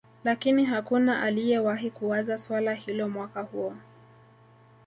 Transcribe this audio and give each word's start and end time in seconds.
Lakini 0.23 0.65
hakuna 0.65 1.21
aliyewahi 1.21 1.91
kuwaza 1.91 2.37
suala 2.37 2.73
hilo 2.73 3.09
Mwaka 3.09 3.41
huo 3.41 3.75